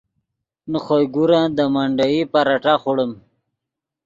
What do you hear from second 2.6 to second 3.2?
خوڑیم